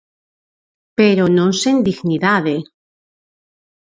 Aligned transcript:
Pero 0.97 1.23
non 1.37 1.49
sen 1.61 1.75
dignidade. 1.89 2.55